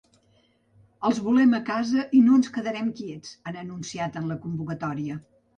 [1.09, 5.25] Els volem a casa i no ens quedarem quiets, han anunciat en la convocatòria.